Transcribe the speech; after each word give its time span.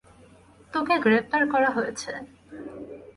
তোকে 0.73 0.95
গ্রেফতার 1.03 1.43
করা 1.53 1.69
হয়েছে। 1.69 2.11